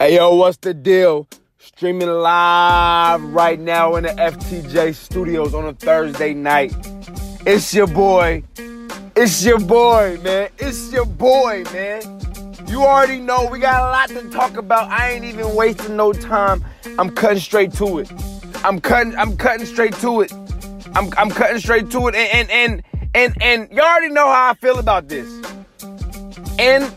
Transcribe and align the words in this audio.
Hey 0.00 0.16
yo, 0.16 0.34
what's 0.34 0.56
the 0.56 0.72
deal? 0.72 1.28
Streaming 1.58 2.08
live 2.08 3.22
right 3.22 3.60
now 3.60 3.96
in 3.96 4.04
the 4.04 4.08
FTJ 4.08 4.94
studios 4.94 5.52
on 5.52 5.66
a 5.66 5.74
Thursday 5.74 6.32
night. 6.32 6.74
It's 7.44 7.74
your 7.74 7.86
boy. 7.86 8.42
It's 9.14 9.44
your 9.44 9.58
boy, 9.60 10.18
man. 10.24 10.48
It's 10.56 10.90
your 10.90 11.04
boy, 11.04 11.64
man. 11.74 12.00
You 12.66 12.80
already 12.80 13.20
know 13.20 13.46
we 13.52 13.58
got 13.58 13.78
a 13.78 13.90
lot 13.90 14.08
to 14.08 14.30
talk 14.30 14.56
about. 14.56 14.88
I 14.88 15.10
ain't 15.10 15.26
even 15.26 15.54
wasting 15.54 15.96
no 15.96 16.14
time. 16.14 16.64
I'm 16.98 17.10
cutting 17.10 17.38
straight 17.38 17.74
to 17.74 17.98
it. 17.98 18.10
I'm 18.64 18.80
cutting. 18.80 19.14
I'm 19.16 19.36
cutting 19.36 19.66
straight 19.66 19.96
to 19.96 20.22
it. 20.22 20.32
I'm 20.94 21.12
I'm 21.18 21.28
cutting 21.28 21.58
straight 21.58 21.90
to 21.90 22.08
it. 22.08 22.14
And 22.14 22.50
and 22.50 22.50
and 22.50 22.82
and, 23.14 23.42
and 23.42 23.68
you 23.70 23.82
already 23.82 24.08
know 24.08 24.28
how 24.28 24.48
I 24.48 24.54
feel 24.54 24.78
about 24.78 25.08
this. 25.08 25.28
And 26.58 26.90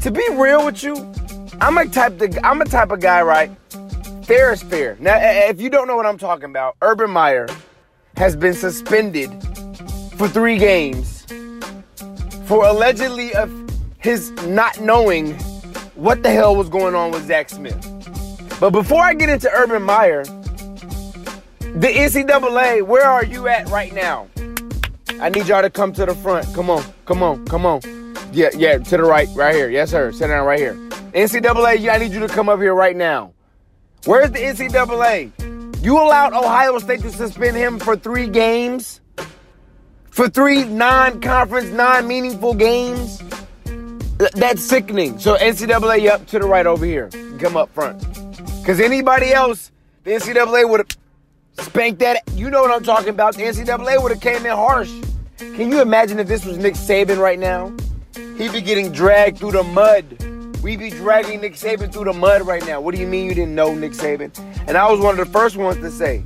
to 0.00 0.10
be 0.10 0.26
real 0.30 0.64
with 0.64 0.82
you, 0.82 1.12
I'm 1.60 1.76
a 1.76 1.86
type 1.86 2.20
I'm 2.42 2.62
a 2.62 2.64
type 2.64 2.90
of 2.90 3.00
guy, 3.00 3.20
right? 3.20 3.50
Fair 4.24 4.52
is 4.52 4.62
fair. 4.62 4.96
Now, 4.98 5.18
if 5.20 5.60
you 5.60 5.68
don't 5.68 5.86
know 5.86 5.96
what 5.96 6.06
I'm 6.06 6.16
talking 6.16 6.46
about, 6.46 6.76
Urban 6.80 7.10
Meyer 7.10 7.48
has 8.16 8.34
been 8.34 8.54
suspended 8.54 9.30
for 10.16 10.26
three 10.26 10.56
games 10.56 11.26
for 12.46 12.66
allegedly 12.66 13.34
of 13.34 13.52
his 13.98 14.30
not 14.46 14.80
knowing 14.80 15.34
what 15.96 16.22
the 16.22 16.30
hell 16.30 16.56
was 16.56 16.70
going 16.70 16.94
on 16.94 17.10
with 17.10 17.26
Zach 17.26 17.50
Smith. 17.50 17.78
But 18.58 18.70
before 18.70 19.02
I 19.02 19.12
get 19.12 19.28
into 19.28 19.50
Urban 19.52 19.82
Meyer, 19.82 20.24
the 20.24 21.88
NCAA, 21.88 22.82
where 22.82 23.04
are 23.04 23.24
you 23.24 23.48
at 23.48 23.68
right 23.68 23.92
now? 23.92 24.28
I 25.20 25.28
need 25.28 25.46
y'all 25.46 25.60
to 25.60 25.70
come 25.70 25.92
to 25.92 26.06
the 26.06 26.14
front. 26.14 26.52
Come 26.54 26.70
on, 26.70 26.82
come 27.04 27.22
on, 27.22 27.44
come 27.46 27.66
on. 27.66 27.82
Yeah, 28.32 28.48
yeah, 28.56 28.78
to 28.78 28.96
the 28.96 29.02
right, 29.02 29.28
right 29.34 29.54
here. 29.54 29.68
Yes, 29.68 29.90
sir. 29.90 30.10
Sit 30.12 30.28
down 30.28 30.46
right 30.46 30.58
here. 30.58 30.89
NCAA, 31.12 31.90
I 31.90 31.98
need 31.98 32.12
you 32.12 32.20
to 32.20 32.28
come 32.28 32.48
up 32.48 32.60
here 32.60 32.74
right 32.74 32.96
now. 32.96 33.32
Where's 34.04 34.30
the 34.30 34.38
NCAA? 34.38 35.82
You 35.82 35.98
allowed 35.98 36.32
Ohio 36.34 36.78
State 36.78 37.00
to 37.00 37.10
suspend 37.10 37.56
him 37.56 37.78
for 37.78 37.96
three 37.96 38.28
games? 38.28 39.00
For 40.10 40.28
three 40.28 40.64
non 40.64 41.20
conference, 41.20 41.70
non 41.70 42.06
meaningful 42.06 42.54
games? 42.54 43.22
That's 44.34 44.62
sickening. 44.62 45.18
So, 45.18 45.36
NCAA, 45.36 46.10
up 46.10 46.26
to 46.26 46.38
the 46.38 46.46
right 46.46 46.66
over 46.66 46.84
here. 46.84 47.08
Come 47.38 47.56
up 47.56 47.72
front. 47.74 48.00
Because 48.60 48.78
anybody 48.78 49.32
else, 49.32 49.72
the 50.04 50.12
NCAA 50.12 50.68
would 50.68 50.80
have 50.80 51.66
spanked 51.66 51.98
that. 52.00 52.22
You 52.34 52.50
know 52.50 52.60
what 52.60 52.70
I'm 52.70 52.84
talking 52.84 53.08
about. 53.08 53.34
The 53.34 53.42
NCAA 53.44 54.02
would 54.02 54.12
have 54.12 54.20
came 54.20 54.46
in 54.46 54.52
harsh. 54.52 54.92
Can 55.38 55.70
you 55.70 55.80
imagine 55.80 56.20
if 56.20 56.28
this 56.28 56.44
was 56.44 56.58
Nick 56.58 56.74
Saban 56.74 57.18
right 57.18 57.38
now? 57.38 57.74
He'd 58.36 58.52
be 58.52 58.60
getting 58.60 58.92
dragged 58.92 59.38
through 59.38 59.52
the 59.52 59.62
mud. 59.62 60.29
We'd 60.62 60.78
be 60.78 60.90
dragging 60.90 61.40
Nick 61.40 61.54
Saban 61.54 61.90
through 61.90 62.04
the 62.04 62.12
mud 62.12 62.46
right 62.46 62.64
now. 62.66 62.82
What 62.82 62.94
do 62.94 63.00
you 63.00 63.06
mean 63.06 63.24
you 63.24 63.34
didn't 63.34 63.54
know 63.54 63.74
Nick 63.74 63.92
Saban? 63.92 64.30
And 64.68 64.76
I 64.76 64.90
was 64.90 65.00
one 65.00 65.18
of 65.18 65.26
the 65.26 65.32
first 65.32 65.56
ones 65.56 65.78
to 65.78 65.90
say, 65.90 66.22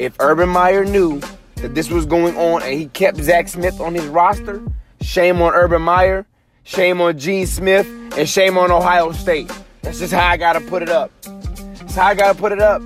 if 0.00 0.16
Urban 0.18 0.48
Meyer 0.48 0.84
knew 0.84 1.20
that 1.56 1.76
this 1.76 1.88
was 1.88 2.04
going 2.04 2.36
on 2.36 2.62
and 2.62 2.76
he 2.76 2.86
kept 2.86 3.18
Zach 3.18 3.46
Smith 3.46 3.80
on 3.80 3.94
his 3.94 4.06
roster, 4.06 4.60
shame 5.00 5.40
on 5.40 5.54
Urban 5.54 5.82
Meyer, 5.82 6.26
shame 6.64 7.00
on 7.00 7.16
Gene 7.16 7.46
Smith, 7.46 7.86
and 8.18 8.28
shame 8.28 8.58
on 8.58 8.72
Ohio 8.72 9.12
State. 9.12 9.52
That's 9.82 10.00
just 10.00 10.12
how 10.12 10.26
I 10.26 10.36
gotta 10.36 10.60
put 10.60 10.82
it 10.82 10.88
up. 10.88 11.12
That's 11.22 11.94
how 11.94 12.06
I 12.06 12.14
gotta 12.14 12.36
put 12.36 12.50
it 12.50 12.60
up. 12.60 12.82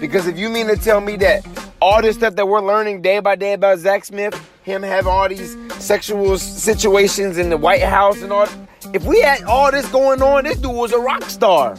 Because 0.00 0.26
if 0.26 0.36
you 0.36 0.50
mean 0.50 0.66
to 0.66 0.76
tell 0.76 1.00
me 1.00 1.14
that 1.18 1.46
all 1.80 2.02
this 2.02 2.16
stuff 2.16 2.34
that 2.34 2.48
we're 2.48 2.60
learning 2.60 3.00
day 3.00 3.20
by 3.20 3.36
day 3.36 3.52
about 3.52 3.78
Zach 3.78 4.04
Smith, 4.04 4.34
him 4.64 4.82
having 4.82 5.12
all 5.12 5.28
these 5.28 5.56
sexual 5.78 6.36
situations 6.36 7.38
in 7.38 7.48
the 7.48 7.56
White 7.56 7.82
House 7.82 8.22
and 8.22 8.32
all, 8.32 8.48
if 8.94 9.04
we 9.04 9.20
had 9.20 9.42
all 9.44 9.70
this 9.70 9.88
going 9.90 10.22
on, 10.22 10.44
this 10.44 10.58
dude 10.58 10.74
was 10.74 10.92
a 10.92 10.98
rock 10.98 11.22
star. 11.24 11.76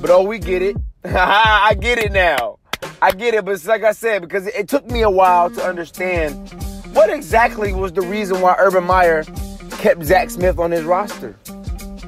But 0.00 0.10
oh, 0.10 0.22
we 0.22 0.38
get 0.38 0.62
it. 0.62 0.76
I 1.04 1.76
get 1.78 1.98
it 1.98 2.12
now. 2.12 2.58
I 3.00 3.12
get 3.12 3.34
it, 3.34 3.44
but 3.44 3.52
it's 3.52 3.66
like 3.66 3.84
I 3.84 3.92
said, 3.92 4.22
because 4.22 4.46
it 4.46 4.68
took 4.68 4.86
me 4.86 5.02
a 5.02 5.10
while 5.10 5.50
to 5.50 5.62
understand 5.62 6.50
what 6.94 7.10
exactly 7.10 7.72
was 7.72 7.92
the 7.92 8.02
reason 8.02 8.40
why 8.40 8.54
Urban 8.58 8.84
Meyer 8.84 9.24
kept 9.78 10.02
Zach 10.04 10.30
Smith 10.30 10.58
on 10.58 10.70
his 10.70 10.84
roster. 10.84 11.36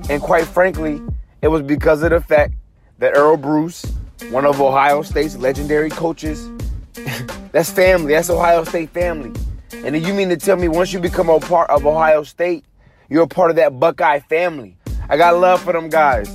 And 0.08 0.22
quite 0.22 0.46
frankly, 0.46 1.02
it 1.42 1.48
was 1.48 1.62
because 1.62 2.02
of 2.02 2.10
the 2.10 2.20
fact 2.20 2.54
that 2.98 3.16
Earle 3.16 3.36
Bruce, 3.36 3.84
one 4.30 4.46
of 4.46 4.60
Ohio 4.60 5.02
State's 5.02 5.36
legendary 5.36 5.90
coaches, 5.90 6.48
that's 7.52 7.70
family. 7.70 8.12
That's 8.12 8.30
Ohio 8.30 8.64
State 8.64 8.90
family. 8.90 9.32
And 9.72 9.96
you 10.06 10.14
mean 10.14 10.28
to 10.30 10.36
tell 10.36 10.56
me 10.56 10.68
once 10.68 10.92
you 10.92 11.00
become 11.00 11.28
a 11.28 11.40
part 11.40 11.68
of 11.70 11.84
Ohio 11.84 12.22
State, 12.22 12.64
you're 13.08 13.22
a 13.22 13.28
part 13.28 13.50
of 13.50 13.56
that 13.56 13.78
Buckeye 13.78 14.20
family. 14.20 14.76
I 15.08 15.16
got 15.16 15.38
love 15.38 15.62
for 15.62 15.72
them 15.72 15.88
guys. 15.88 16.28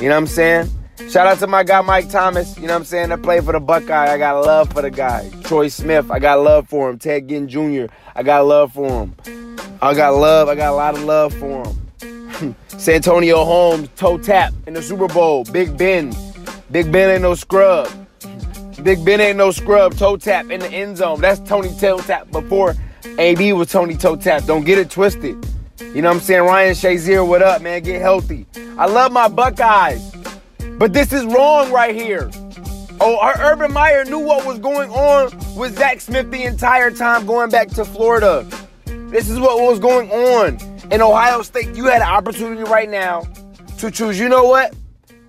You 0.00 0.08
know 0.08 0.14
what 0.14 0.16
I'm 0.16 0.26
saying? 0.26 0.70
Shout 1.10 1.26
out 1.26 1.38
to 1.38 1.46
my 1.46 1.62
guy 1.62 1.80
Mike 1.82 2.08
Thomas, 2.08 2.56
you 2.56 2.66
know 2.66 2.72
what 2.72 2.80
I'm 2.80 2.84
saying, 2.84 3.10
that 3.10 3.22
played 3.22 3.44
for 3.44 3.52
the 3.52 3.60
Buckeye. 3.60 4.12
I 4.12 4.18
got 4.18 4.44
love 4.44 4.72
for 4.72 4.82
the 4.82 4.90
guy. 4.90 5.30
Troy 5.44 5.68
Smith, 5.68 6.10
I 6.10 6.18
got 6.18 6.40
love 6.40 6.68
for 6.68 6.90
him. 6.90 6.98
Ted 6.98 7.28
Ginn 7.28 7.48
Jr., 7.48 7.92
I 8.14 8.22
got 8.22 8.46
love 8.46 8.72
for 8.72 9.04
him. 9.04 9.14
I 9.82 9.94
got 9.94 10.14
love, 10.14 10.48
I 10.48 10.54
got 10.54 10.72
a 10.72 10.76
lot 10.76 10.94
of 10.94 11.04
love 11.04 11.34
for 11.34 11.64
him. 11.64 12.56
Santonio 12.68 13.44
Holmes, 13.44 13.88
toe 13.96 14.18
tap 14.18 14.52
in 14.66 14.74
the 14.74 14.82
Super 14.82 15.08
Bowl. 15.08 15.44
Big 15.44 15.76
Ben. 15.76 16.14
Big 16.70 16.90
Ben 16.90 17.10
ain't 17.10 17.22
no 17.22 17.34
scrub. 17.34 17.88
Big 18.82 19.04
Ben 19.04 19.20
ain't 19.20 19.38
no 19.38 19.50
scrub. 19.50 19.96
Toe 19.96 20.16
tap 20.16 20.50
in 20.50 20.60
the 20.60 20.68
end 20.68 20.96
zone. 20.96 21.20
That's 21.20 21.40
Tony 21.40 21.74
toe 21.78 21.98
tap 21.98 22.30
before 22.30 22.74
AB 23.18 23.52
was 23.52 23.70
Tony 23.70 23.96
toe 23.96 24.16
tap. 24.16 24.44
Don't 24.44 24.64
get 24.64 24.78
it 24.78 24.90
twisted. 24.90 25.36
You 25.80 26.00
know 26.00 26.08
what 26.08 26.16
I'm 26.16 26.22
saying? 26.22 26.42
Ryan 26.42 26.74
Shazier, 26.74 27.26
what 27.26 27.42
up, 27.42 27.60
man? 27.60 27.82
Get 27.82 28.00
healthy. 28.00 28.46
I 28.78 28.86
love 28.86 29.12
my 29.12 29.28
Buckeyes. 29.28 30.10
But 30.78 30.94
this 30.94 31.12
is 31.12 31.24
wrong 31.26 31.70
right 31.70 31.94
here. 31.94 32.30
Oh, 32.98 33.32
Urban 33.38 33.72
Meyer 33.72 34.04
knew 34.06 34.18
what 34.18 34.46
was 34.46 34.58
going 34.58 34.90
on 34.90 35.30
with 35.54 35.76
Zach 35.76 36.00
Smith 36.00 36.30
the 36.30 36.44
entire 36.44 36.90
time 36.90 37.26
going 37.26 37.50
back 37.50 37.68
to 37.68 37.84
Florida. 37.84 38.46
This 38.86 39.28
is 39.28 39.38
what 39.38 39.60
was 39.60 39.78
going 39.78 40.10
on. 40.10 40.58
In 40.90 41.02
Ohio 41.02 41.42
State, 41.42 41.76
you 41.76 41.84
had 41.84 42.00
an 42.00 42.08
opportunity 42.08 42.62
right 42.62 42.88
now 42.88 43.26
to 43.78 43.90
choose, 43.90 44.18
you 44.18 44.30
know 44.30 44.44
what? 44.44 44.74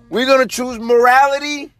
We're 0.08 0.24
going 0.24 0.40
to 0.40 0.46
choose 0.46 0.78
morality 0.78 1.70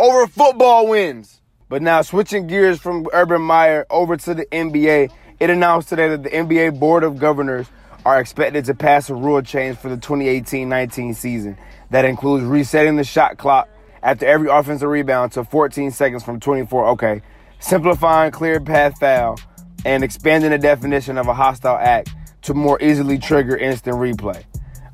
over 0.00 0.26
football 0.26 0.88
wins. 0.88 1.40
But 1.68 1.80
now, 1.80 2.02
switching 2.02 2.48
gears 2.48 2.80
from 2.80 3.06
Urban 3.12 3.42
Meyer 3.42 3.86
over 3.88 4.16
to 4.16 4.34
the 4.34 4.46
NBA, 4.46 5.10
it 5.38 5.50
announced 5.50 5.88
today 5.88 6.08
that 6.08 6.24
the 6.24 6.30
NBA 6.30 6.80
Board 6.80 7.04
of 7.04 7.18
Governors 7.18 7.68
are 8.06 8.20
expected 8.20 8.64
to 8.64 8.72
pass 8.72 9.10
a 9.10 9.14
rule 9.16 9.42
change 9.42 9.76
for 9.76 9.88
the 9.88 9.96
2018 9.96 10.68
19 10.68 11.12
season 11.12 11.58
that 11.90 12.04
includes 12.04 12.44
resetting 12.44 12.94
the 12.94 13.02
shot 13.02 13.36
clock 13.36 13.68
after 14.00 14.24
every 14.24 14.48
offensive 14.48 14.88
rebound 14.88 15.32
to 15.32 15.42
14 15.42 15.90
seconds 15.90 16.22
from 16.22 16.38
24. 16.38 16.90
Okay. 16.90 17.20
Simplifying 17.58 18.30
clear 18.30 18.60
path 18.60 18.96
foul 19.00 19.40
and 19.84 20.04
expanding 20.04 20.52
the 20.52 20.58
definition 20.58 21.18
of 21.18 21.26
a 21.26 21.34
hostile 21.34 21.76
act 21.76 22.14
to 22.42 22.54
more 22.54 22.80
easily 22.80 23.18
trigger 23.18 23.56
instant 23.56 23.96
replay. 23.96 24.44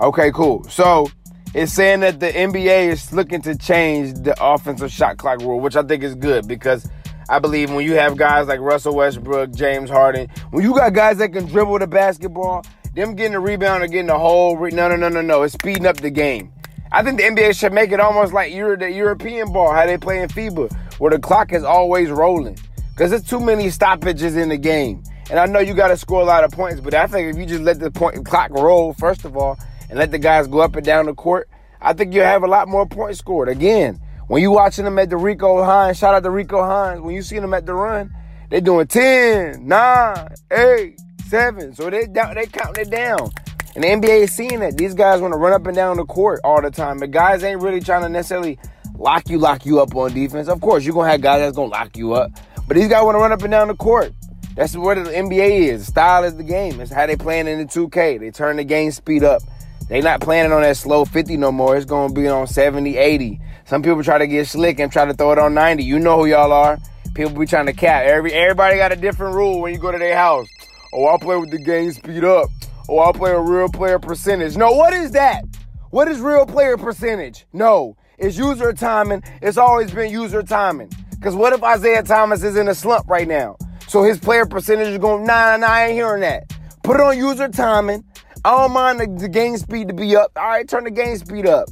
Okay, 0.01 0.31
cool. 0.33 0.65
So 0.65 1.11
it's 1.53 1.75
saying 1.75 2.01
that 2.01 2.19
the 2.19 2.33
NBA 2.33 2.89
is 2.89 3.13
looking 3.13 3.43
to 3.43 3.55
change 3.55 4.15
the 4.23 4.35
offensive 4.43 4.91
shot 4.91 5.19
clock 5.19 5.41
rule, 5.41 5.61
which 5.61 5.77
I 5.77 5.83
think 5.83 6.03
is 6.03 6.15
good 6.15 6.49
because 6.49 6.89
I 7.29 7.41
believe 7.41 7.71
when 7.71 7.85
you 7.85 7.93
have 7.97 8.17
guys 8.17 8.49
like 8.49 8.61
Russell 8.61 8.95
Westbrook, 8.95 9.53
James 9.53 9.91
Harden, 9.91 10.29
when 10.51 10.65
you 10.65 10.75
got 10.75 10.95
guys 10.95 11.19
that 11.19 11.35
can 11.35 11.45
dribble 11.45 11.79
the 11.81 11.87
basketball, 11.87 12.65
them 12.95 13.15
getting 13.15 13.35
a 13.35 13.41
rebound 13.41 13.83
or 13.83 13.87
getting 13.87 14.11
a 14.11 14.19
whole 14.19 14.57
re- 14.57 14.71
no 14.71 14.89
no 14.89 14.97
no 14.97 15.09
no 15.09 15.23
no, 15.23 15.43
it's 15.43 15.55
speeding 15.55 15.87
up 15.87 15.97
the 15.97 16.11
game. 16.11 16.53
I 16.91 17.03
think 17.03 17.19
the 17.19 17.25
NBA 17.25 17.59
should 17.59 17.73
make 17.73 17.91
it 17.91 18.01
almost 18.01 18.35
like 18.35 18.53
Euro- 18.53 18.77
the 18.77 18.91
European 18.91 19.51
ball, 19.51 19.73
how 19.73 19.87
they 19.87 19.97
play 19.97 20.21
in 20.21 20.29
FIBA, 20.29 20.73
where 20.99 21.11
the 21.11 21.19
clock 21.19 21.53
is 21.53 21.65
always 21.65 22.11
rolling. 22.11 22.59
Because 22.91 23.11
there's 23.11 23.25
too 23.25 23.41
many 23.41 23.71
stoppages 23.71 24.37
in 24.37 24.51
the 24.51 24.59
game. 24.59 25.03
And 25.31 25.41
I 25.41 25.47
know 25.47 25.61
you 25.61 25.73
got 25.73 25.89
to 25.89 25.97
score 25.97 26.21
a 26.21 26.27
lot 26.27 26.45
of 26.45 26.53
points, 26.53 26.81
but 26.81 26.93
I 26.93 27.07
think 27.07 27.35
if 27.35 27.41
you 27.41 27.47
just 27.47 27.63
let 27.63 27.81
the 27.81 27.91
point 27.91 28.27
clock 28.27 28.51
roll, 28.51 28.93
first 28.93 29.25
of 29.25 29.35
all, 29.37 29.59
and 29.89 29.99
let 29.99 30.11
the 30.11 30.19
guys 30.19 30.47
go 30.47 30.61
up 30.61 30.77
and 30.77 30.85
down 30.85 31.07
the 31.07 31.15
court, 31.15 31.49
I 31.81 31.95
think 31.95 32.13
you'll 32.13 32.27
have 32.27 32.43
a 32.43 32.47
lot 32.47 32.69
more 32.69 32.87
points 32.87 33.21
scored. 33.21 33.49
Again, 33.49 33.99
when 34.27 34.43
you 34.43 34.51
watching 34.51 34.85
them 34.85 34.99
at 34.99 35.09
the 35.09 35.17
Rico 35.17 35.65
Hines, 35.65 35.97
shout 35.97 36.15
out 36.15 36.23
to 36.25 36.31
Rico 36.31 36.63
Hines, 36.63 37.01
when 37.01 37.15
you 37.15 37.23
see 37.23 37.39
them 37.39 37.55
at 37.55 37.65
the 37.65 37.73
run, 37.73 38.15
they 38.51 38.61
doing 38.61 38.87
10, 38.87 39.67
9, 39.67 40.29
8, 40.51 41.01
7. 41.33 41.75
So 41.75 41.89
they 41.89 42.05
they 42.05 42.47
counting 42.47 42.83
it 42.83 42.91
down. 42.91 43.31
And 43.75 43.83
the 43.83 43.89
NBA 43.89 44.25
is 44.25 44.33
seeing 44.33 44.61
that. 44.61 44.77
These 44.77 44.93
guys 44.93 45.23
want 45.23 45.33
to 45.33 45.39
run 45.39 45.55
up 45.55 45.67
and 45.67 45.75
down 45.75 45.97
the 45.97 46.05
court 46.05 46.43
all 46.45 46.61
the 46.61 46.71
time. 46.71 46.99
The 46.99 47.07
guys 47.07 47.43
ain't 47.43 47.63
really 47.63 47.81
trying 47.81 48.03
to 48.03 48.11
necessarily 48.11 48.59
lock 48.99 49.31
you, 49.31 49.39
lock 49.39 49.65
you 49.65 49.81
up 49.81 49.97
on 49.97 50.13
defense. 50.13 50.47
Of 50.47 50.61
course, 50.61 50.85
you're 50.85 50.95
to 50.95 51.11
have 51.11 51.23
guys 51.23 51.41
that's 51.41 51.57
to 51.57 51.63
lock 51.63 51.97
you 51.97 52.13
up. 52.13 52.33
But 52.69 52.77
these 52.77 52.89
guys 52.89 53.03
want 53.03 53.15
to 53.15 53.19
run 53.19 53.33
up 53.33 53.41
and 53.41 53.51
down 53.51 53.69
the 53.69 53.75
court. 53.75 54.13
That's 54.57 54.77
what 54.77 55.03
the 55.03 55.11
NBA 55.11 55.71
is. 55.71 55.87
Style 55.87 56.25
is 56.25 56.37
the 56.37 56.43
game. 56.43 56.79
It's 56.83 56.93
how 56.93 57.07
they 57.07 57.17
playing 57.17 57.47
in 57.47 57.61
the 57.61 57.65
2K. 57.65 58.21
They 58.21 58.31
turn 58.31 58.57
the 58.57 58.65
game 58.65 58.91
speed 58.91 59.25
up. 59.25 59.41
They 59.89 60.03
not 60.03 60.21
playing 60.21 60.53
on 60.53 60.61
that 60.61 60.77
slow 60.77 61.07
50 61.07 61.39
no 61.39 61.51
more. 61.51 61.79
It's 61.79 61.87
to 61.87 62.13
be 62.13 62.29
on 62.29 62.47
70, 62.47 62.99
80. 62.99 63.41
Some 63.65 63.83
people 63.83 64.03
try 64.05 64.19
to 64.19 64.27
get 64.27 64.49
slick 64.49 64.81
and 64.81 64.93
try 64.93 65.07
to 65.07 65.15
throw 65.15 65.33
it 65.33 65.39
on 65.39 65.55
90. 65.55 65.83
You 65.83 65.99
know 65.99 66.19
who 66.19 66.27
y'all 66.27 66.53
are. 66.53 66.79
People 67.15 67.39
be 67.39 67.47
trying 67.47 67.67
to 67.67 67.73
cap. 67.73 68.05
Every 68.05 68.35
everybody 68.35 68.77
got 68.77 68.93
a 68.93 68.97
different 68.97 69.35
rule 69.35 69.63
when 69.63 69.73
you 69.73 69.79
go 69.79 69.91
to 69.91 69.99
their 69.99 70.17
house. 70.17 70.47
Oh, 70.95 71.07
I'll 71.07 71.19
play 71.19 71.37
with 71.37 71.51
the 71.51 71.59
game 71.59 71.91
speed 71.93 72.23
up. 72.23 72.51
Oh, 72.89 72.99
I'll 72.99 73.15
play 73.15 73.31
a 73.31 73.41
real 73.41 73.69
player 73.69 73.99
percentage. 73.99 74.57
No, 74.59 74.73
what 74.73 74.93
is 74.93 75.13
that? 75.13 75.45
What 75.91 76.07
is 76.09 76.21
real 76.21 76.45
player 76.45 76.77
percentage? 76.77 77.47
No. 77.53 77.97
It's 78.19 78.37
user 78.37 78.75
timing. 78.75 79.23
It's 79.41 79.57
always 79.57 79.91
been 79.91 80.13
user 80.13 80.43
timing. 80.43 80.91
Because 81.11 81.35
what 81.35 81.55
if 81.55 81.63
Isaiah 81.63 82.03
Thomas 82.03 82.43
is 82.43 82.57
in 82.57 82.69
a 82.69 82.75
slump 82.75 83.09
right 83.09 83.27
now? 83.27 83.57
So 83.89 84.03
his 84.03 84.19
player 84.19 84.45
percentage 84.45 84.89
is 84.89 84.99
going, 84.99 85.25
nah, 85.25 85.57
nah, 85.57 85.67
nah, 85.67 85.73
I 85.73 85.87
ain't 85.87 85.95
hearing 85.95 86.21
that. 86.21 86.53
Put 86.83 86.97
it 86.97 87.03
on 87.03 87.17
user 87.17 87.49
timing. 87.49 88.05
I 88.45 88.51
don't 88.51 88.73
mind 88.73 89.01
the, 89.01 89.07
the 89.23 89.29
game 89.29 89.57
speed 89.57 89.89
to 89.89 89.95
be 89.95 90.15
up. 90.15 90.33
All 90.37 90.47
right, 90.47 90.69
turn 90.69 90.85
the 90.85 90.91
game 90.91 91.17
speed 91.17 91.47
up. 91.47 91.69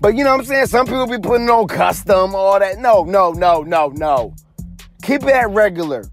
But 0.00 0.16
you 0.16 0.24
know 0.24 0.32
what 0.32 0.40
I'm 0.40 0.46
saying? 0.46 0.66
Some 0.66 0.86
people 0.86 1.06
be 1.06 1.18
putting 1.18 1.48
on 1.48 1.68
custom, 1.68 2.34
all 2.34 2.58
that. 2.58 2.78
No, 2.78 3.04
no, 3.04 3.32
no, 3.32 3.62
no, 3.62 3.88
no. 3.88 4.34
Keep 5.02 5.22
it 5.24 5.34
at 5.34 5.50
regular. 5.50 6.04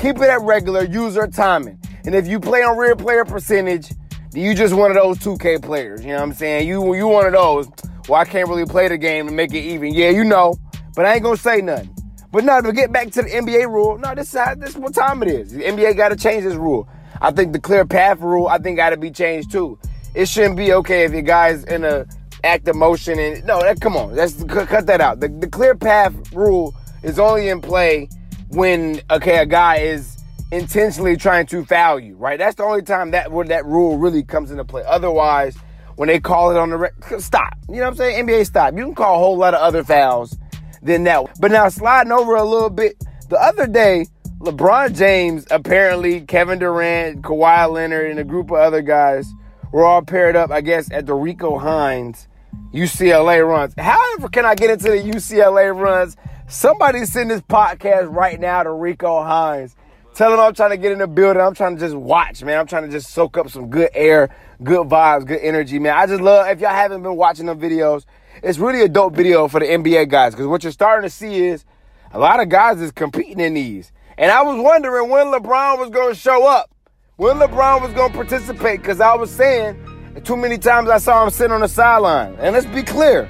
Keep 0.00 0.18
it 0.18 0.30
at 0.30 0.42
regular 0.42 0.84
user 0.84 1.26
timing. 1.26 1.80
And 2.08 2.14
if 2.14 2.26
you 2.26 2.40
play 2.40 2.62
on 2.62 2.78
real 2.78 2.96
player 2.96 3.26
percentage, 3.26 3.90
then 4.30 4.42
you 4.42 4.54
just 4.54 4.72
one 4.72 4.90
of 4.90 4.96
those 4.96 5.18
2K 5.18 5.62
players. 5.62 6.00
You 6.00 6.12
know 6.12 6.14
what 6.14 6.22
I'm 6.22 6.32
saying? 6.32 6.66
You 6.66 6.94
you 6.94 7.06
one 7.06 7.26
of 7.26 7.34
those. 7.34 7.68
Well, 8.08 8.18
I 8.18 8.24
can't 8.24 8.48
really 8.48 8.64
play 8.64 8.88
the 8.88 8.96
game 8.96 9.26
to 9.26 9.32
make 9.32 9.52
it 9.52 9.60
even. 9.60 9.92
Yeah, 9.92 10.08
you 10.08 10.24
know. 10.24 10.54
But 10.96 11.04
I 11.04 11.12
ain't 11.12 11.22
gonna 11.22 11.36
say 11.36 11.60
nothing. 11.60 11.94
But 12.32 12.44
now 12.44 12.62
to 12.62 12.72
get 12.72 12.90
back 12.92 13.10
to 13.10 13.20
the 13.20 13.28
NBA 13.28 13.68
rule, 13.68 13.98
no, 13.98 14.14
this 14.14 14.34
is 14.34 14.40
this 14.56 14.70
is 14.70 14.78
what 14.78 14.94
time 14.94 15.22
it 15.22 15.28
is. 15.28 15.52
The 15.52 15.64
NBA 15.64 15.98
got 15.98 16.08
to 16.08 16.16
change 16.16 16.44
this 16.44 16.54
rule. 16.54 16.88
I 17.20 17.30
think 17.30 17.52
the 17.52 17.60
clear 17.60 17.84
path 17.84 18.20
rule, 18.20 18.46
I 18.46 18.56
think, 18.56 18.78
got 18.78 18.88
to 18.88 18.96
be 18.96 19.10
changed 19.10 19.50
too. 19.52 19.78
It 20.14 20.28
shouldn't 20.28 20.56
be 20.56 20.72
okay 20.72 21.04
if 21.04 21.12
your 21.12 21.20
guy's 21.20 21.64
in 21.64 21.84
a 21.84 22.06
act 22.42 22.68
of 22.68 22.76
motion 22.76 23.18
and 23.18 23.44
no, 23.44 23.60
that, 23.60 23.82
come 23.82 23.98
on, 23.98 24.14
let's 24.14 24.42
cut 24.44 24.86
that 24.86 25.02
out. 25.02 25.20
The, 25.20 25.28
the 25.28 25.46
clear 25.46 25.74
path 25.74 26.14
rule 26.32 26.74
is 27.02 27.18
only 27.18 27.50
in 27.50 27.60
play 27.60 28.08
when 28.48 29.02
okay 29.10 29.36
a 29.40 29.46
guy 29.46 29.80
is 29.80 30.17
intentionally 30.50 31.16
trying 31.16 31.46
to 31.46 31.64
foul 31.64 32.00
you, 32.00 32.16
right? 32.16 32.38
That's 32.38 32.56
the 32.56 32.64
only 32.64 32.82
time 32.82 33.10
that 33.12 33.30
where 33.30 33.46
that 33.46 33.64
rule 33.66 33.98
really 33.98 34.22
comes 34.22 34.50
into 34.50 34.64
play. 34.64 34.82
Otherwise, 34.86 35.56
when 35.96 36.06
they 36.06 36.20
call 36.20 36.50
it 36.50 36.56
on 36.56 36.70
the 36.70 36.90
stop. 37.18 37.54
You 37.68 37.76
know 37.76 37.82
what 37.82 37.88
I'm 37.88 37.96
saying? 37.96 38.26
NBA 38.26 38.46
stop. 38.46 38.74
You 38.76 38.84
can 38.84 38.94
call 38.94 39.16
a 39.16 39.18
whole 39.18 39.36
lot 39.36 39.54
of 39.54 39.60
other 39.60 39.82
fouls 39.82 40.36
than 40.82 41.04
that. 41.04 41.26
But 41.40 41.50
now 41.50 41.68
sliding 41.68 42.12
over 42.12 42.36
a 42.36 42.44
little 42.44 42.70
bit, 42.70 43.02
the 43.28 43.36
other 43.36 43.66
day, 43.66 44.06
LeBron 44.38 44.96
James, 44.96 45.44
apparently 45.50 46.20
Kevin 46.20 46.60
Durant, 46.60 47.22
Kawhi 47.22 47.68
Leonard, 47.70 48.10
and 48.12 48.20
a 48.20 48.24
group 48.24 48.52
of 48.52 48.58
other 48.58 48.80
guys 48.80 49.28
were 49.72 49.84
all 49.84 50.02
paired 50.02 50.36
up, 50.36 50.52
I 50.52 50.60
guess, 50.60 50.88
at 50.92 51.06
the 51.06 51.14
Rico 51.14 51.58
Hines 51.58 52.28
UCLA 52.72 53.46
runs. 53.46 53.74
However, 53.76 54.28
can 54.28 54.44
I 54.44 54.54
get 54.54 54.70
into 54.70 54.90
the 54.90 54.98
UCLA 54.98 55.74
runs? 55.74 56.16
Somebody 56.46 57.04
send 57.04 57.30
this 57.30 57.40
podcast 57.40 58.14
right 58.14 58.38
now 58.38 58.62
to 58.62 58.70
Rico 58.70 59.22
Hines. 59.22 59.74
Tell 60.18 60.32
them 60.32 60.40
I'm 60.40 60.52
trying 60.52 60.70
to 60.70 60.76
get 60.76 60.90
in 60.90 60.98
the 60.98 61.06
building. 61.06 61.40
I'm 61.40 61.54
trying 61.54 61.76
to 61.76 61.80
just 61.80 61.94
watch, 61.94 62.42
man. 62.42 62.58
I'm 62.58 62.66
trying 62.66 62.82
to 62.82 62.88
just 62.88 63.10
soak 63.10 63.38
up 63.38 63.48
some 63.50 63.70
good 63.70 63.90
air, 63.94 64.34
good 64.64 64.88
vibes, 64.88 65.24
good 65.24 65.38
energy, 65.38 65.78
man. 65.78 65.94
I 65.94 66.06
just 66.06 66.20
love, 66.20 66.48
if 66.48 66.58
y'all 66.58 66.70
haven't 66.70 67.04
been 67.04 67.14
watching 67.14 67.46
the 67.46 67.54
videos, 67.54 68.04
it's 68.42 68.58
really 68.58 68.82
a 68.82 68.88
dope 68.88 69.14
video 69.14 69.46
for 69.46 69.60
the 69.60 69.66
NBA 69.66 70.08
guys 70.08 70.32
because 70.32 70.48
what 70.48 70.64
you're 70.64 70.72
starting 70.72 71.08
to 71.08 71.14
see 71.14 71.46
is 71.46 71.64
a 72.10 72.18
lot 72.18 72.40
of 72.40 72.48
guys 72.48 72.80
is 72.80 72.90
competing 72.90 73.38
in 73.38 73.54
these. 73.54 73.92
And 74.16 74.32
I 74.32 74.42
was 74.42 74.60
wondering 74.60 75.08
when 75.08 75.26
LeBron 75.28 75.78
was 75.78 75.88
going 75.90 76.12
to 76.12 76.18
show 76.18 76.48
up, 76.48 76.74
when 77.14 77.36
LeBron 77.36 77.80
was 77.80 77.92
going 77.92 78.10
to 78.10 78.16
participate 78.16 78.80
because 78.80 79.00
I 79.00 79.14
was 79.14 79.30
saying 79.30 79.78
too 80.24 80.36
many 80.36 80.58
times 80.58 80.90
I 80.90 80.98
saw 80.98 81.22
him 81.22 81.30
sitting 81.30 81.52
on 81.52 81.60
the 81.60 81.68
sideline. 81.68 82.34
And 82.40 82.54
let's 82.54 82.66
be 82.66 82.82
clear, 82.82 83.28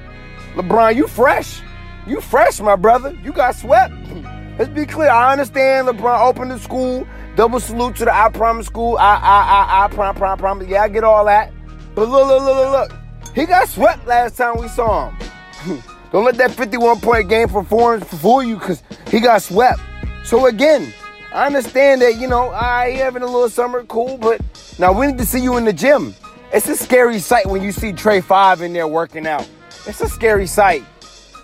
LeBron, 0.55 0.95
you 0.95 1.05
fresh. 1.05 1.61
You 2.07 2.19
fresh, 2.19 2.59
my 2.59 2.75
brother. 2.75 3.13
You 3.23 3.31
got 3.31 3.53
swept. 3.53 3.93
Let's 4.59 4.71
be 4.71 4.85
clear. 4.85 5.09
I 5.09 5.31
understand 5.31 5.87
LeBron 5.87 6.19
opened 6.19 6.51
the 6.51 6.59
school. 6.59 7.07
Double 7.37 7.61
salute 7.61 7.95
to 7.95 8.03
the 8.03 8.13
I 8.13 8.27
Promise 8.27 8.65
School. 8.65 8.97
I, 8.97 9.15
I, 9.15 9.19
I, 9.21 9.85
I, 9.85 9.87
prom, 9.87 10.15
prom, 10.15 10.37
prom. 10.37 10.67
Yeah, 10.67 10.83
I 10.83 10.89
get 10.89 11.05
all 11.05 11.23
that. 11.23 11.53
But 11.95 12.09
look, 12.09 12.27
look, 12.27 12.43
look, 12.43 12.57
look, 12.57 12.91
look. 12.91 13.33
He 13.33 13.45
got 13.45 13.69
swept 13.69 14.05
last 14.05 14.35
time 14.35 14.57
we 14.59 14.67
saw 14.67 15.11
him. 15.11 15.81
Don't 16.11 16.25
let 16.25 16.35
that 16.35 16.51
51 16.51 16.99
point 16.99 17.29
game 17.29 17.47
performance 17.47 18.03
fool 18.03 18.43
you 18.43 18.57
because 18.57 18.83
he 19.09 19.21
got 19.21 19.41
swept. 19.41 19.79
So 20.25 20.47
again, 20.47 20.93
I 21.33 21.45
understand 21.45 22.01
that, 22.01 22.17
you 22.17 22.27
know, 22.27 22.49
I 22.49 22.91
having 22.97 23.21
a 23.21 23.27
little 23.27 23.49
summer, 23.49 23.85
cool, 23.85 24.17
but 24.17 24.41
now 24.77 24.91
we 24.91 25.07
need 25.07 25.19
to 25.19 25.25
see 25.25 25.39
you 25.39 25.55
in 25.55 25.63
the 25.63 25.71
gym. 25.71 26.13
It's 26.51 26.67
a 26.67 26.75
scary 26.75 27.19
sight 27.19 27.45
when 27.45 27.63
you 27.63 27.71
see 27.71 27.93
Trey 27.93 28.19
Five 28.19 28.61
in 28.61 28.73
there 28.73 28.89
working 28.89 29.25
out. 29.25 29.47
It's 29.85 30.01
a 30.01 30.09
scary 30.09 30.47
sight. 30.47 30.83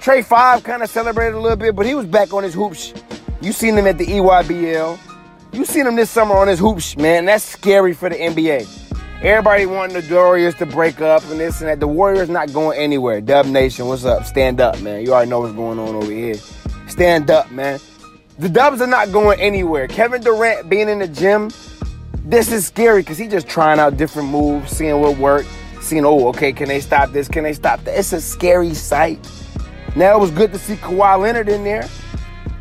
Trey 0.06 0.22
Five 0.22 0.64
kind 0.64 0.84
of 0.84 0.90
celebrated 0.92 1.34
a 1.34 1.40
little 1.40 1.58
bit, 1.58 1.76
but 1.76 1.84
he 1.84 1.96
was 1.96 2.06
back 2.06 2.32
on 2.32 2.44
his 2.44 2.54
hoops. 2.54 2.94
You 3.42 3.52
seen 3.52 3.76
him 3.76 3.88
at 3.88 3.98
the 3.98 4.06
EYBL. 4.06 5.00
You 5.52 5.66
seen 5.66 5.88
him 5.88 5.96
this 5.96 6.12
summer 6.12 6.36
on 6.36 6.48
his 6.48 6.60
hoops, 6.60 6.96
man. 6.96 7.26
That's 7.26 7.44
scary 7.44 7.92
for 7.96 8.10
the 8.10 8.16
NBA. 8.16 8.68
Everybody 9.24 9.66
wanting 9.66 10.00
the 10.00 10.14
Warriors 10.14 10.54
to 10.58 10.68
break 10.68 11.02
up 11.02 11.24
and 11.32 11.40
this 11.40 11.60
and 11.62 11.70
that. 11.70 11.80
The 11.80 11.88
Warriors 11.88 12.30
not 12.30 12.54
going 12.54 12.78
anywhere. 12.78 13.20
Dub 13.20 13.48
Nation, 13.48 13.88
what's 13.88 14.06
up? 14.06 14.26
Stand 14.26 14.62
up, 14.62 14.80
man. 14.80 15.04
You 15.04 15.12
already 15.12 15.28
know 15.32 15.40
what's 15.40 15.56
going 15.56 15.80
on 15.80 15.96
over 15.96 16.12
here. 16.12 16.36
Stand 16.88 17.32
up, 17.32 17.50
man. 17.50 17.80
The 18.38 18.48
Dubs 18.48 18.82
are 18.82 18.88
not 18.88 19.12
going 19.12 19.40
anywhere. 19.40 19.88
Kevin 19.88 20.22
Durant 20.22 20.70
being 20.70 20.88
in 20.88 21.00
the 21.00 21.08
gym, 21.08 21.50
this 22.24 22.52
is 22.52 22.68
scary 22.68 23.02
because 23.02 23.18
he 23.18 23.28
just 23.28 23.48
trying 23.48 23.80
out 23.80 23.98
different 23.98 24.30
moves, 24.30 24.72
seeing 24.72 25.02
what 25.02 25.18
work, 25.18 25.48
seeing, 25.82 26.06
oh, 26.06 26.28
okay, 26.28 26.54
can 26.54 26.68
they 26.68 26.80
stop 26.80 27.10
this? 27.10 27.28
Can 27.28 27.44
they 27.44 27.54
stop 27.54 27.84
that? 27.86 27.98
It's 27.98 28.14
a 28.14 28.22
scary 28.22 28.76
sight. 28.76 29.18
Now 29.96 30.18
it 30.18 30.20
was 30.20 30.32
good 30.32 30.52
to 30.52 30.60
see 30.60 30.76
Kawhi 30.76 31.20
Leonard 31.20 31.48
in 31.48 31.64
there 31.64 31.88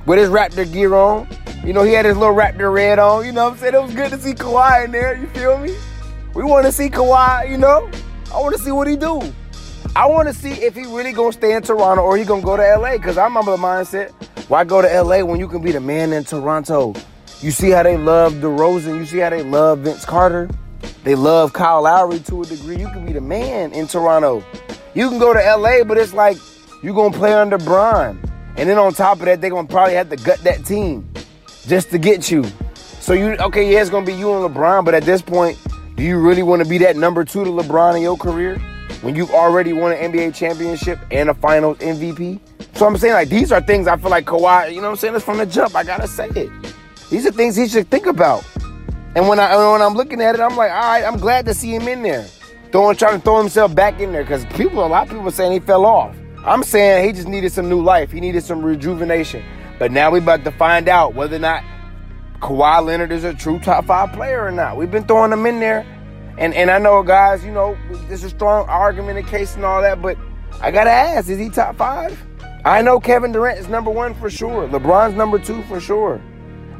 with 0.06 0.19
his 0.19 0.28
Raptor 0.28 0.70
gear 0.72 0.94
on. 0.94 1.28
You 1.64 1.72
know, 1.72 1.82
he 1.82 1.92
had 1.92 2.04
his 2.04 2.16
little 2.16 2.34
Raptor 2.34 2.72
red 2.72 2.98
on. 2.98 3.26
You 3.26 3.32
know 3.32 3.44
what 3.44 3.54
I'm 3.54 3.58
saying? 3.58 3.75
It 3.75 3.82
was 3.82 3.94
good 3.94 4.10
to 4.10 4.19
see 4.19 4.34
Kawhi 4.34 4.84
in 4.84 4.92
there. 4.92 5.16
You 5.16 5.26
feel 5.28 5.58
me? 5.58 5.76
We 6.34 6.44
want 6.44 6.66
to 6.66 6.72
see 6.72 6.88
Kawhi, 6.88 7.50
you 7.50 7.58
know? 7.58 7.90
I 8.32 8.40
want 8.40 8.56
to 8.56 8.62
see 8.62 8.70
what 8.70 8.86
he 8.86 8.96
do. 8.96 9.20
I 9.96 10.06
want 10.06 10.28
to 10.28 10.34
see 10.34 10.50
if 10.50 10.75
he 10.75 10.82
really 10.82 11.12
going 11.12 11.32
to 11.32 11.38
stay 11.38 11.54
in 11.54 11.62
Toronto 11.62 12.02
or 12.02 12.16
he 12.16 12.25
going 12.25 12.42
to 12.42 12.46
go 12.46 12.56
to 12.56 12.62
LA 12.62 12.92
because 12.92 13.19
I'm 13.19 13.36
remember 13.36 13.56
the 13.56 13.62
mindset. 13.62 14.10
Why 14.48 14.64
go 14.64 14.82
to 14.82 15.02
LA 15.02 15.25
when 15.25 15.40
you 15.40 15.48
can 15.48 15.62
be 15.62 15.72
the 15.72 15.81
man 15.81 16.12
in 16.12 16.25
Toronto? 16.25 16.94
You 17.40 17.50
see 17.50 17.70
how 17.70 17.82
they 17.82 17.96
love 17.96 18.34
DeRozan. 18.34 18.98
You 18.98 19.06
see 19.06 19.19
how 19.19 19.31
they 19.31 19.42
love 19.42 19.81
Vince 19.81 20.04
Carter. 20.04 20.48
They 21.02 21.14
love 21.14 21.52
Kyle 21.52 21.82
Lowry 21.82 22.20
to 22.20 22.42
a 22.42 22.46
degree. 22.46 22.76
You 22.76 22.88
can 22.90 23.06
be 23.06 23.12
the 23.12 23.20
man 23.20 23.72
in 23.72 23.86
Toronto. 23.86 24.44
You 24.94 25.08
can 25.08 25.19
go 25.19 25.32
to 25.32 25.56
LA, 25.56 25.84
but 25.84 25.98
it's 25.98 26.14
like 26.14 26.38
you're 26.84 26.94
going 26.94 27.12
to 27.12 27.19
play 27.19 27.32
under 27.32 27.56
Bron. 27.56 28.20
And 28.58 28.69
then 28.69 28.76
on 28.76 28.92
top 28.92 29.20
of 29.20 29.25
that, 29.25 29.40
they're 29.40 29.48
going 29.48 29.66
to 29.66 29.72
probably 29.72 29.94
have 29.94 30.10
to 30.10 30.16
gut 30.16 30.38
that 30.40 30.66
team 30.66 31.10
just 31.66 31.90
to 31.90 31.98
get 31.98 32.31
you. 32.31 32.44
So 32.75 33.14
you, 33.14 33.36
okay, 33.36 33.72
yeah, 33.72 33.81
it's 33.81 33.88
to 33.88 34.02
be 34.02 34.12
you 34.12 34.32
and 34.34 34.54
LeBron, 34.54 34.84
but 34.84 34.94
at 34.94 35.02
this 35.04 35.22
point, 35.22 35.58
do 35.96 36.02
you 36.02 36.19
really 36.19 36.42
want 36.42 36.62
to 36.62 36.69
be 36.69 36.76
that 36.78 36.96
number 36.96 37.25
two 37.25 37.42
to 37.42 37.50
LeBron 37.50 37.96
in 37.96 38.02
your 38.02 38.19
career 38.19 38.58
when 39.00 39.14
you've 39.14 39.31
already 39.31 39.72
won 39.72 39.92
an 39.92 40.12
NBA 40.12 40.34
championship 40.34 40.98
and 41.10 41.31
a 41.31 41.34
finals 41.34 41.78
MVP? 41.78 42.38
So 42.75 42.86
I'm 42.86 42.98
saying, 42.98 43.14
like, 43.14 43.31
these 43.31 43.50
are 43.50 43.62
things 43.62 43.86
I 43.86 43.96
feel 43.96 44.10
like 44.10 44.26
Kawhi, 44.26 44.70
you 44.70 44.76
know 44.76 44.82
what 44.82 44.91
I'm 44.91 44.96
saying? 44.96 45.14
It's 45.14 45.24
from 45.24 45.38
the 45.38 45.46
jump. 45.46 45.74
I 45.74 45.84
got 45.84 46.03
to 46.03 46.08
say 46.08 46.29
it. 46.29 46.50
These 47.08 47.26
are 47.26 47.32
things 47.32 47.56
he 47.56 47.67
should 47.67 47.88
think 47.88 48.06
about. 48.06 48.44
And 49.14 49.26
when 49.29 49.38
I 49.38 49.56
when 49.70 49.81
I'm 49.81 49.94
looking 49.94 50.20
at 50.20 50.34
it, 50.34 50.41
I'm 50.41 50.56
like, 50.56 50.70
all 50.70 50.76
right, 50.76 51.05
I'm 51.05 51.19
glad 51.19 51.46
to 51.46 51.55
see 51.55 51.74
him 51.74 51.88
in 51.88 52.03
there. 52.03 52.26
Throwing 52.72 52.96
trying 52.96 53.19
to 53.19 53.24
throw 53.24 53.38
himself 53.38 53.74
back 53.74 54.00
in 54.00 54.12
there 54.12 54.22
because 54.22 54.44
people, 54.46 54.84
a 54.84 54.88
lot 54.88 55.06
of 55.06 55.12
people 55.12 55.31
saying 55.31 55.53
he 55.53 55.60
fell 55.60 55.86
off. 55.86 56.17
I'm 56.44 56.63
saying 56.63 57.06
he 57.06 57.13
just 57.13 57.29
needed 57.29 57.53
some 57.53 57.69
new 57.69 57.82
life. 57.82 58.13
He 58.13 58.20
needed 58.20 58.44
some 58.44 58.63
rejuvenation. 58.63 59.43
But 59.79 59.93
now 59.93 60.10
we 60.10 60.19
about 60.19 60.44
to 60.44 60.53
find 60.53 60.89
out 60.89 61.15
whether 61.15 61.36
or 61.36 61.41
not 61.41 61.65
Kawhi 62.41 62.84
Leonard 62.84 63.13
is 63.13 63.24
a 63.24 63.32
true 63.32 63.58
top 63.58 63.86
five 63.86 64.13
player 64.13 64.44
or 64.44 64.51
not. 64.51 64.77
We've 64.77 64.91
been 64.91 65.05
throwing 65.05 65.32
him 65.32 65.46
in 65.46 65.58
there. 65.58 65.86
And 66.36 66.53
and 66.55 66.70
I 66.70 66.79
know 66.79 67.03
guys, 67.03 67.44
you 67.44 67.53
know, 67.53 67.79
there's 68.08 68.24
a 68.24 68.31
strong 68.31 68.69
argument 68.69 69.19
and 69.19 69.27
case 69.27 69.55
and 69.55 69.65
all 69.65 69.81
that, 69.81 70.03
but 70.03 70.19
I 70.60 70.70
gotta 70.70 70.91
ask, 70.91 71.29
is 71.29 71.39
he 71.39 71.48
top 71.48 71.77
five? 71.77 72.20
I 72.65 72.82
know 72.82 72.98
Kevin 72.98 73.32
Durant 73.32 73.58
is 73.58 73.69
number 73.69 73.91
one 73.91 74.15
for 74.15 74.29
sure. 74.29 74.69
LeBron's 74.69 75.15
number 75.15 75.39
two 75.39 75.63
for 75.65 75.81
sure. 75.81 76.20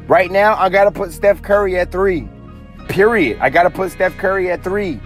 Right 0.07 0.29
now, 0.29 0.55
I 0.55 0.69
gotta 0.69 0.91
put 0.91 1.11
Steph 1.11 1.41
Curry 1.41 1.77
at 1.77 1.91
three. 1.91 2.27
Period. 2.87 3.39
I 3.39 3.49
gotta 3.49 3.69
put 3.69 3.91
Steph 3.91 4.17
Curry 4.17 4.51
at 4.51 4.63
three. 4.63 4.99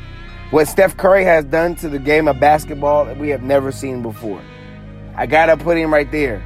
What 0.52 0.68
Steph 0.68 0.98
Curry 0.98 1.24
has 1.26 1.46
done 1.46 1.76
to 1.76 1.90
the 1.90 2.00
game 2.00 2.28
of 2.28 2.40
basketball 2.40 3.06
that 3.06 3.18
we 3.18 3.30
have 3.30 3.44
never 3.44 3.72
seen 3.72 4.02
before. 4.02 4.42
I 5.16 5.28
gotta 5.28 5.56
put 5.56 5.78
him 5.78 5.94
right 5.94 6.12
there. 6.12 6.44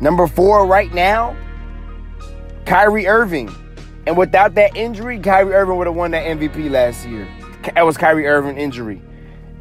Number 0.00 0.26
four 0.26 0.66
right 0.66 0.92
now, 0.94 1.36
Kyrie 2.64 3.06
Irving. 3.06 3.54
And 4.06 4.16
without 4.16 4.54
that 4.54 4.74
injury, 4.74 5.18
Kyrie 5.18 5.52
Irving 5.52 5.76
would 5.76 5.86
have 5.86 5.96
won 5.96 6.12
that 6.12 6.24
MVP 6.24 6.70
last 6.70 7.06
year. 7.06 7.28
That 7.74 7.84
was 7.84 7.98
Kyrie 7.98 8.26
Irving 8.26 8.56
injury. 8.56 9.02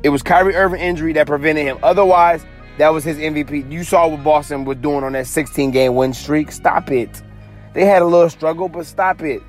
It 0.03 0.09
was 0.09 0.21
Kyrie 0.21 0.55
Irving 0.55 0.79
injury 0.79 1.11
that 1.13 1.27
prevented 1.27 1.65
him. 1.65 1.77
Otherwise, 1.83 2.45
that 2.77 2.89
was 2.89 3.03
his 3.03 3.17
MVP. 3.17 3.69
You 3.69 3.83
saw 3.83 4.07
what 4.07 4.23
Boston 4.23 4.63
was 4.63 4.77
doing 4.77 5.03
on 5.03 5.13
that 5.13 5.27
16 5.27 5.71
game 5.71 5.95
win 5.95 6.13
streak. 6.13 6.51
Stop 6.51 6.91
it. 6.91 7.23
They 7.73 7.83
had 7.83 8.01
a 8.01 8.05
little 8.05 8.29
struggle, 8.29 8.69
but 8.69 8.85
stop 8.85 9.21
it. 9.21 9.41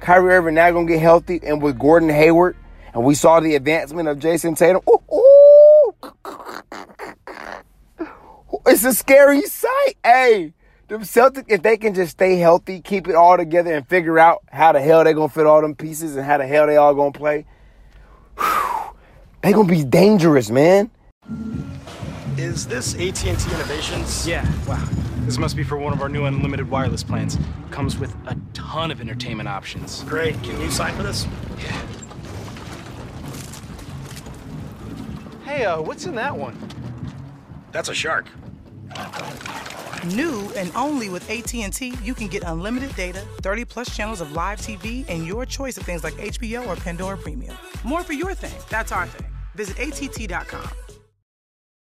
Kyrie 0.00 0.32
Irving 0.32 0.54
now 0.54 0.70
gonna 0.70 0.86
get 0.86 1.00
healthy, 1.00 1.40
and 1.42 1.60
with 1.60 1.78
Gordon 1.78 2.08
Hayward, 2.08 2.56
and 2.96 3.04
we 3.04 3.14
saw 3.14 3.40
the 3.40 3.54
advancement 3.54 4.08
of 4.08 4.18
Jayson 4.18 4.56
Tatum. 4.56 4.80
Ooh, 4.88 5.02
ooh. 5.14 5.94
It's 8.66 8.84
a 8.84 8.94
scary 8.94 9.42
sight. 9.42 9.94
Hey, 10.02 10.54
the 10.88 10.96
Celtics, 10.96 11.44
if 11.46 11.62
they 11.62 11.76
can 11.76 11.92
just 11.92 12.12
stay 12.12 12.36
healthy, 12.36 12.80
keep 12.80 13.06
it 13.06 13.14
all 13.14 13.36
together, 13.36 13.74
and 13.74 13.86
figure 13.86 14.18
out 14.18 14.42
how 14.50 14.72
the 14.72 14.80
hell 14.80 15.04
they're 15.04 15.12
gonna 15.12 15.28
fit 15.28 15.44
all 15.44 15.60
them 15.60 15.74
pieces 15.74 16.16
and 16.16 16.24
how 16.24 16.38
the 16.38 16.46
hell 16.46 16.66
they 16.66 16.78
all 16.78 16.94
gonna 16.94 17.12
play, 17.12 17.44
whew, 18.38 18.96
they 19.42 19.52
gonna 19.52 19.68
be 19.68 19.84
dangerous, 19.84 20.48
man. 20.48 20.90
Is 22.38 22.66
this 22.66 22.94
AT&T 22.94 23.28
Innovations? 23.28 24.26
Yeah, 24.26 24.50
wow. 24.66 24.82
This 25.26 25.36
must 25.36 25.54
be 25.54 25.64
for 25.64 25.76
one 25.76 25.92
of 25.92 26.00
our 26.00 26.08
new 26.08 26.24
unlimited 26.24 26.70
wireless 26.70 27.02
plans. 27.02 27.38
Comes 27.70 27.98
with 27.98 28.14
a 28.26 28.38
ton 28.54 28.90
of 28.90 29.02
entertainment 29.02 29.50
options. 29.50 30.02
Great. 30.04 30.42
Can 30.42 30.58
you 30.62 30.70
sign 30.70 30.94
for 30.94 31.02
this? 31.02 31.26
Yeah. 31.58 31.95
Hey, 35.56 35.64
uh, 35.64 35.80
what's 35.80 36.04
in 36.04 36.14
that 36.16 36.36
one? 36.36 36.54
That's 37.72 37.88
a 37.88 37.94
shark. 37.94 38.26
New 40.04 40.52
and 40.54 40.70
only 40.76 41.08
with 41.08 41.30
AT&T, 41.30 41.94
you 42.04 42.12
can 42.12 42.26
get 42.26 42.42
unlimited 42.42 42.94
data, 42.94 43.20
30 43.40 43.64
plus 43.64 43.96
channels 43.96 44.20
of 44.20 44.32
live 44.32 44.60
TV, 44.60 45.06
and 45.08 45.26
your 45.26 45.46
choice 45.46 45.78
of 45.78 45.84
things 45.84 46.04
like 46.04 46.12
HBO 46.12 46.66
or 46.66 46.76
Pandora 46.76 47.16
Premium. 47.16 47.56
More 47.84 48.02
for 48.02 48.12
your 48.12 48.34
thing. 48.34 48.52
That's 48.68 48.92
our 48.92 49.06
thing. 49.06 49.26
Visit 49.54 49.78
att.com. 49.80 50.68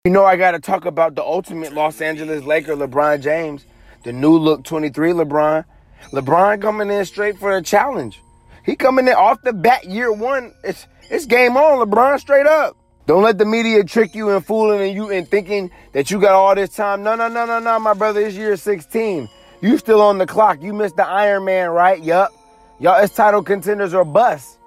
You 0.04 0.12
know 0.12 0.26
I 0.26 0.36
got 0.36 0.50
to 0.50 0.60
talk 0.60 0.84
about 0.84 1.14
the 1.14 1.22
ultimate 1.22 1.72
Los 1.72 2.02
Angeles 2.02 2.44
Laker, 2.44 2.76
LeBron 2.76 3.22
James, 3.22 3.64
the 4.04 4.12
new 4.12 4.36
look 4.36 4.64
23 4.64 5.12
LeBron. 5.12 5.64
LeBron 6.10 6.60
coming 6.60 6.90
in 6.90 7.06
straight 7.06 7.38
for 7.38 7.56
a 7.56 7.62
challenge. 7.62 8.20
He 8.66 8.76
coming 8.76 9.08
in 9.08 9.14
off 9.14 9.40
the 9.40 9.54
bat 9.54 9.86
year 9.86 10.12
one. 10.12 10.52
It's 10.62 10.86
it's 11.08 11.24
game 11.24 11.56
on, 11.56 11.88
LeBron, 11.88 12.20
straight 12.20 12.46
up. 12.46 12.76
Don't 13.06 13.22
let 13.22 13.38
the 13.38 13.44
media 13.44 13.82
trick 13.84 14.14
you 14.14 14.30
and 14.30 14.44
fooling 14.44 14.80
and 14.80 14.94
you 14.94 15.10
and 15.10 15.26
thinking 15.28 15.70
that 15.92 16.10
you 16.10 16.20
got 16.20 16.32
all 16.32 16.54
this 16.54 16.70
time. 16.70 17.02
No, 17.02 17.16
no, 17.16 17.28
no, 17.28 17.44
no, 17.44 17.58
no, 17.58 17.78
my 17.78 17.94
brother. 17.94 18.20
It's 18.20 18.36
year 18.36 18.56
16. 18.56 19.28
You 19.60 19.78
still 19.78 20.00
on 20.00 20.18
the 20.18 20.26
clock. 20.26 20.62
You 20.62 20.72
missed 20.72 20.96
the 20.96 21.06
Iron 21.06 21.44
Man, 21.44 21.70
right? 21.70 22.02
Yup. 22.02 22.32
Y'all, 22.78 23.02
it's 23.02 23.14
title 23.14 23.42
contenders 23.42 23.94
or 23.94 24.04
bust. 24.04 24.58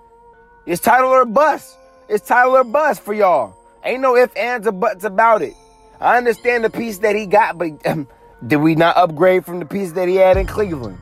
It's 0.65 0.81
title 0.81 1.09
or 1.09 1.25
bust. 1.25 1.77
It's 2.07 2.25
title 2.25 2.53
or 2.55 2.63
bust 2.63 3.01
for 3.01 3.13
y'all. 3.13 3.55
Ain't 3.83 4.01
no 4.01 4.15
ifs, 4.15 4.35
ands, 4.35 4.67
or 4.67 4.71
buts 4.71 5.03
about 5.03 5.41
it. 5.41 5.53
I 5.99 6.17
understand 6.17 6.63
the 6.63 6.69
piece 6.69 6.99
that 6.99 7.15
he 7.15 7.25
got, 7.25 7.57
but 7.57 7.85
um, 7.85 8.07
did 8.45 8.57
we 8.57 8.75
not 8.75 8.97
upgrade 8.97 9.45
from 9.45 9.59
the 9.59 9.65
piece 9.65 9.93
that 9.93 10.07
he 10.07 10.15
had 10.15 10.37
in 10.37 10.45
Cleveland? 10.45 10.97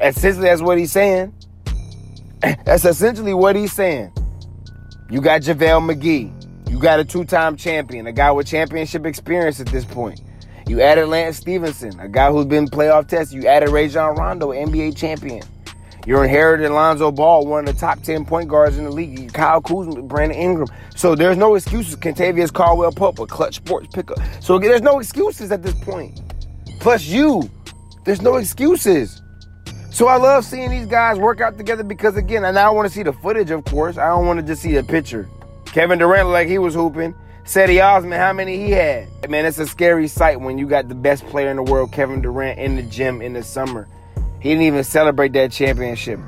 Essentially, 0.00 0.48
that's 0.48 0.62
what 0.62 0.78
he's 0.78 0.92
saying. 0.92 1.34
That's 2.64 2.84
essentially 2.84 3.34
what 3.34 3.56
he's 3.56 3.72
saying. 3.72 4.12
You 5.10 5.20
got 5.20 5.40
JaVale 5.40 5.92
McGee. 5.92 6.37
You 6.68 6.78
got 6.78 7.00
a 7.00 7.04
two-time 7.04 7.56
champion, 7.56 8.06
a 8.06 8.12
guy 8.12 8.30
with 8.30 8.46
championship 8.46 9.06
experience 9.06 9.58
at 9.58 9.68
this 9.68 9.84
point. 9.84 10.20
You 10.66 10.82
added 10.82 11.06
Lance 11.06 11.38
Stephenson, 11.38 11.98
a 11.98 12.08
guy 12.08 12.30
who's 12.30 12.44
been 12.44 12.66
playoff 12.66 13.08
tested. 13.08 13.42
You 13.42 13.48
added 13.48 13.70
Rajon 13.70 14.16
Rondo, 14.16 14.48
NBA 14.48 14.94
champion. 14.94 15.42
You 16.06 16.20
inherited 16.22 16.70
Lonzo 16.70 17.10
Ball, 17.10 17.46
one 17.46 17.66
of 17.66 17.74
the 17.74 17.80
top 17.80 18.02
10 18.02 18.26
point 18.26 18.48
guards 18.48 18.76
in 18.76 18.84
the 18.84 18.90
league. 18.90 19.32
Kyle 19.32 19.62
Kuzma, 19.62 20.02
Brandon 20.02 20.38
Ingram. 20.38 20.68
So 20.94 21.14
there's 21.14 21.38
no 21.38 21.54
excuses. 21.54 21.96
Kentavious 21.96 22.52
Caldwell 22.52 22.92
Pope, 22.92 23.18
a 23.18 23.26
Klutch 23.26 23.56
Sports 23.56 23.88
pickup. 23.92 24.18
So 24.40 24.58
there's 24.58 24.82
no 24.82 25.00
excuses 25.00 25.50
at 25.50 25.62
this 25.62 25.74
point. 25.74 26.20
Plus 26.80 27.06
you. 27.06 27.50
There's 28.04 28.22
no 28.22 28.36
excuses. 28.36 29.22
So 29.90 30.06
I 30.06 30.16
love 30.16 30.44
seeing 30.44 30.70
these 30.70 30.86
guys 30.86 31.18
work 31.18 31.40
out 31.40 31.56
together 31.56 31.82
because 31.82 32.16
again, 32.16 32.44
and 32.44 32.58
I 32.58 32.70
want 32.70 32.86
to 32.88 32.94
see 32.94 33.02
the 33.02 33.12
footage, 33.12 33.50
of 33.50 33.64
course. 33.64 33.98
I 33.98 34.08
don't 34.08 34.26
want 34.26 34.38
to 34.38 34.46
just 34.46 34.62
see 34.62 34.76
a 34.76 34.82
picture. 34.82 35.28
Kevin 35.72 35.98
Durant 35.98 36.28
like 36.28 36.48
he 36.48 36.58
was 36.58 36.74
hooping. 36.74 37.14
Cedi 37.44 37.82
Osman, 37.82 38.18
how 38.18 38.32
many 38.32 38.56
he 38.56 38.72
had? 38.72 39.08
Man, 39.30 39.46
it's 39.46 39.58
a 39.58 39.66
scary 39.66 40.06
sight 40.06 40.40
when 40.40 40.58
you 40.58 40.66
got 40.66 40.88
the 40.88 40.94
best 40.94 41.24
player 41.26 41.50
in 41.50 41.56
the 41.56 41.62
world, 41.62 41.92
Kevin 41.92 42.20
Durant, 42.20 42.58
in 42.58 42.76
the 42.76 42.82
gym 42.82 43.22
in 43.22 43.32
the 43.32 43.42
summer. 43.42 43.88
He 44.40 44.50
didn't 44.50 44.64
even 44.64 44.84
celebrate 44.84 45.32
that 45.32 45.50
championship. 45.50 46.20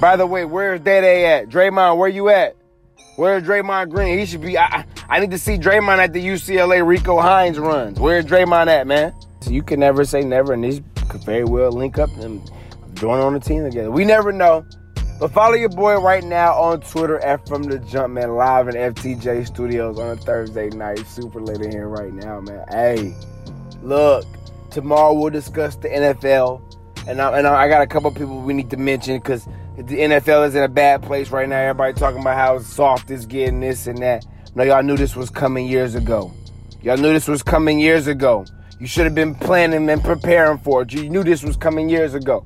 By 0.00 0.16
the 0.16 0.26
way, 0.26 0.44
where's 0.44 0.80
Day 0.80 1.26
at? 1.26 1.48
Draymond, 1.48 1.98
where 1.98 2.08
you 2.08 2.28
at? 2.28 2.56
Where's 3.16 3.42
Draymond 3.42 3.90
Green? 3.90 4.16
He 4.16 4.26
should 4.26 4.40
be. 4.40 4.56
I, 4.56 4.84
I 5.08 5.18
need 5.18 5.32
to 5.32 5.38
see 5.38 5.58
Draymond 5.58 5.98
at 5.98 6.12
the 6.12 6.24
UCLA 6.24 6.86
Rico 6.86 7.18
Hines 7.20 7.58
runs. 7.58 7.98
Where's 7.98 8.24
Draymond 8.24 8.68
at, 8.68 8.86
man? 8.86 9.12
You 9.48 9.62
can 9.62 9.80
never 9.80 10.04
say 10.04 10.20
never, 10.20 10.52
and 10.52 10.62
these 10.62 10.80
could 11.08 11.24
very 11.24 11.44
well 11.44 11.72
link 11.72 11.98
up 11.98 12.10
and 12.18 12.48
join 12.94 13.18
on 13.18 13.34
the 13.34 13.40
team 13.40 13.64
together. 13.64 13.90
We 13.90 14.04
never 14.04 14.30
know. 14.30 14.64
But 15.18 15.32
follow 15.32 15.54
your 15.54 15.68
boy 15.70 15.96
right 15.98 16.22
now 16.22 16.54
on 16.54 16.80
Twitter 16.80 17.18
at 17.18 17.44
From 17.48 17.64
the 17.64 17.80
Jump, 17.80 18.14
man. 18.14 18.36
Live 18.36 18.68
in 18.68 18.76
FTJ 18.76 19.48
Studios 19.48 19.98
on 19.98 20.10
a 20.10 20.16
Thursday 20.16 20.70
night. 20.70 21.04
Super 21.08 21.40
late 21.40 21.60
in 21.60 21.72
here 21.72 21.88
right 21.88 22.12
now, 22.12 22.40
man. 22.40 22.64
Hey, 22.70 23.16
look, 23.82 24.24
tomorrow 24.70 25.12
we'll 25.12 25.30
discuss 25.30 25.74
the 25.74 25.88
NFL. 25.88 26.62
And 27.08 27.20
I, 27.20 27.36
and 27.36 27.48
I 27.48 27.66
got 27.66 27.82
a 27.82 27.86
couple 27.88 28.12
people 28.12 28.42
we 28.42 28.54
need 28.54 28.70
to 28.70 28.76
mention 28.76 29.18
because 29.18 29.46
the 29.76 29.98
NFL 29.98 30.46
is 30.46 30.54
in 30.54 30.62
a 30.62 30.68
bad 30.68 31.02
place 31.02 31.30
right 31.30 31.48
now. 31.48 31.58
Everybody 31.58 31.94
talking 31.94 32.20
about 32.20 32.36
how 32.36 32.60
soft 32.60 33.10
it's 33.10 33.26
getting, 33.26 33.58
this 33.58 33.88
and 33.88 33.98
that. 33.98 34.24
No, 34.54 34.62
y'all 34.62 34.84
knew 34.84 34.96
this 34.96 35.16
was 35.16 35.30
coming 35.30 35.66
years 35.66 35.96
ago. 35.96 36.32
Y'all 36.80 36.96
knew 36.96 37.12
this 37.12 37.26
was 37.26 37.42
coming 37.42 37.80
years 37.80 38.06
ago. 38.06 38.44
You 38.78 38.86
should 38.86 39.04
have 39.04 39.16
been 39.16 39.34
planning 39.34 39.90
and 39.90 40.04
preparing 40.04 40.58
for 40.58 40.82
it. 40.82 40.92
You 40.92 41.10
knew 41.10 41.24
this 41.24 41.42
was 41.42 41.56
coming 41.56 41.88
years 41.88 42.14
ago. 42.14 42.44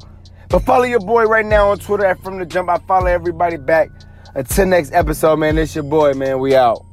But 0.52 0.64
follow 0.64 0.84
your 0.84 1.00
boy 1.00 1.24
right 1.24 1.46
now 1.46 1.70
on 1.70 1.78
Twitter 1.78 2.04
at 2.04 2.22
From 2.22 2.38
the 2.38 2.44
Jump. 2.44 2.68
I 2.68 2.76
follow 2.80 3.06
everybody 3.06 3.56
back. 3.56 3.88
Until 4.34 4.66
next 4.66 4.92
episode, 4.92 5.36
man, 5.36 5.56
it's 5.56 5.74
your 5.74 5.82
boy, 5.82 6.12
man. 6.12 6.40
We 6.40 6.54
out. 6.54 6.84